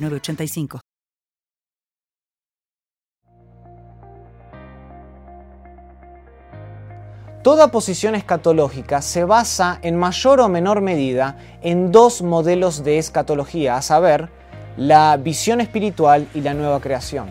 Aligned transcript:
906985. 0.00 0.80
Toda 7.44 7.70
posición 7.70 8.14
escatológica 8.14 9.02
se 9.02 9.24
basa 9.24 9.78
en 9.82 9.96
mayor 9.96 10.40
o 10.40 10.48
menor 10.48 10.80
medida 10.80 11.36
en 11.60 11.92
dos 11.92 12.22
modelos 12.22 12.84
de 12.84 12.96
escatología, 12.96 13.76
a 13.76 13.82
saber, 13.82 14.30
la 14.78 15.18
visión 15.18 15.60
espiritual 15.60 16.26
y 16.32 16.40
la 16.40 16.54
nueva 16.54 16.80
creación. 16.80 17.30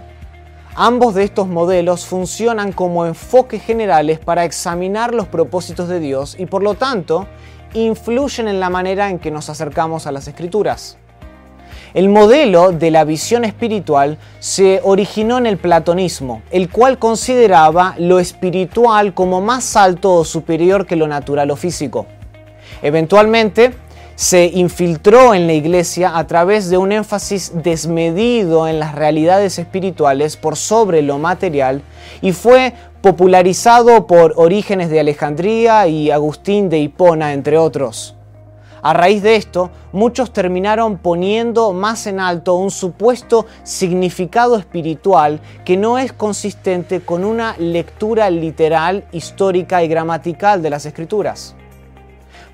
Ambos 0.76 1.16
de 1.16 1.24
estos 1.24 1.48
modelos 1.48 2.06
funcionan 2.06 2.74
como 2.74 3.08
enfoques 3.08 3.64
generales 3.64 4.20
para 4.20 4.46
examinar 4.46 5.16
los 5.16 5.28
propósitos 5.28 5.88
de 5.90 6.00
Dios 6.00 6.36
y 6.38 6.46
por 6.46 6.62
lo 6.62 6.76
tanto 6.76 7.28
influyen 7.74 8.48
en 8.48 8.60
la 8.60 8.70
manera 8.70 9.10
en 9.10 9.18
que 9.18 9.32
nos 9.32 9.50
acercamos 9.50 10.06
a 10.06 10.12
las 10.12 10.28
escrituras. 10.28 11.00
El 11.94 12.10
modelo 12.10 12.72
de 12.72 12.90
la 12.90 13.04
visión 13.04 13.46
espiritual 13.46 14.18
se 14.40 14.82
originó 14.84 15.38
en 15.38 15.46
el 15.46 15.58
platonismo, 15.58 16.42
el 16.50 16.72
cual 16.72 16.98
consideraba 16.98 17.94
lo 18.00 18.18
espiritual 18.18 19.14
como 19.14 19.42
más 19.42 19.76
alto 19.76 20.16
o 20.16 20.26
superior 20.26 20.88
que 20.88 20.96
lo 20.96 21.08
natural 21.08 21.52
o 21.52 21.56
físico. 21.56 22.08
Eventualmente, 22.82 23.74
se 24.16 24.46
infiltró 24.46 25.36
en 25.36 25.46
la 25.46 25.54
iglesia 25.54 26.18
a 26.18 26.26
través 26.26 26.70
de 26.72 26.78
un 26.78 26.92
énfasis 26.92 27.52
desmedido 27.64 28.68
en 28.68 28.80
las 28.80 28.96
realidades 28.96 29.60
espirituales 29.60 30.36
por 30.36 30.56
sobre 30.56 31.04
lo 31.04 31.20
material 31.20 31.84
y 32.22 32.32
fue 32.32 32.74
popularizado 33.02 34.08
por 34.08 34.34
Orígenes 34.36 34.90
de 34.90 35.00
Alejandría 35.00 35.88
y 35.88 36.10
Agustín 36.10 36.70
de 36.70 36.80
Hipona, 36.80 37.34
entre 37.34 37.58
otros. 37.58 38.16
A 38.86 38.92
raíz 38.92 39.24
de 39.24 39.38
esto, 39.38 39.72
muchos 39.94 40.34
terminaron 40.34 40.98
poniendo 40.98 41.72
más 41.72 42.06
en 42.06 42.20
alto 42.20 42.56
un 42.56 42.70
supuesto 42.70 43.46
significado 43.64 44.58
espiritual 44.58 45.40
que 45.64 45.78
no 45.78 45.98
es 45.98 46.12
consistente 46.12 47.00
con 47.00 47.24
una 47.24 47.56
lectura 47.58 48.30
literal, 48.30 49.06
histórica 49.14 49.82
y 49.84 49.88
gramatical 49.88 50.62
de 50.62 50.70
las 50.70 50.86
escrituras. 50.86 51.56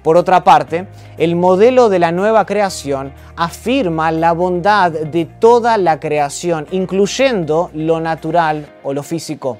Por 0.03 0.17
otra 0.17 0.43
parte, 0.43 0.87
el 1.17 1.35
modelo 1.35 1.89
de 1.89 1.97
la 1.97 2.11
nueva 2.11 2.45
creación 2.45 3.11
afirma 3.35 4.11
la 4.11 4.33
bondad 4.33 4.91
de 4.91 5.25
toda 5.25 5.79
la 5.79 5.99
creación, 5.99 6.67
incluyendo 6.69 7.71
lo 7.73 7.99
natural 7.99 8.71
o 8.83 8.93
lo 8.93 9.01
físico. 9.01 9.57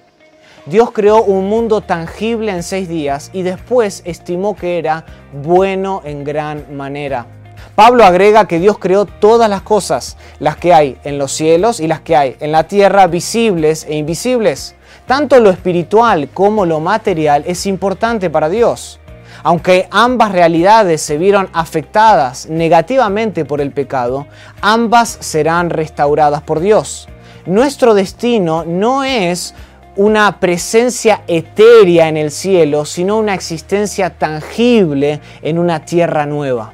Dios 0.69 0.91
creó 0.91 1.23
un 1.23 1.49
mundo 1.49 1.81
tangible 1.81 2.51
en 2.51 2.61
seis 2.61 2.87
días 2.87 3.31
y 3.33 3.41
después 3.41 4.03
estimó 4.05 4.55
que 4.55 4.77
era 4.77 5.03
bueno 5.33 6.03
en 6.05 6.23
gran 6.23 6.77
manera. 6.77 7.25
Pablo 7.73 8.03
agrega 8.03 8.47
que 8.47 8.59
Dios 8.59 8.77
creó 8.77 9.05
todas 9.07 9.49
las 9.49 9.63
cosas, 9.63 10.15
las 10.37 10.57
que 10.57 10.71
hay 10.71 10.99
en 11.03 11.17
los 11.17 11.31
cielos 11.31 11.79
y 11.79 11.87
las 11.87 12.01
que 12.01 12.15
hay 12.15 12.35
en 12.39 12.51
la 12.51 12.65
tierra, 12.65 13.07
visibles 13.07 13.83
e 13.89 13.95
invisibles. 13.95 14.75
Tanto 15.07 15.39
lo 15.39 15.49
espiritual 15.49 16.29
como 16.35 16.67
lo 16.67 16.79
material 16.79 17.43
es 17.47 17.65
importante 17.65 18.29
para 18.29 18.47
Dios. 18.47 18.99
Aunque 19.41 19.87
ambas 19.89 20.31
realidades 20.33 21.01
se 21.01 21.17
vieron 21.17 21.49
afectadas 21.51 22.47
negativamente 22.47 23.43
por 23.43 23.59
el 23.59 23.71
pecado, 23.71 24.27
ambas 24.61 25.17
serán 25.19 25.71
restauradas 25.71 26.43
por 26.43 26.59
Dios. 26.59 27.07
Nuestro 27.47 27.95
destino 27.95 28.65
no 28.65 29.03
es 29.03 29.55
una 29.99 30.39
presencia 30.39 31.23
etérea 31.27 32.07
en 32.07 32.15
el 32.15 32.31
cielo, 32.31 32.85
sino 32.85 33.17
una 33.17 33.33
existencia 33.33 34.09
tangible 34.09 35.19
en 35.41 35.59
una 35.59 35.83
tierra 35.83 36.25
nueva. 36.25 36.73